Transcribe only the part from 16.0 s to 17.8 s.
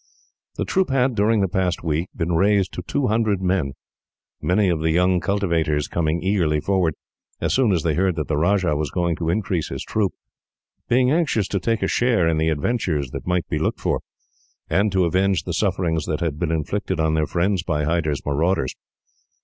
that had been inflicted on their friends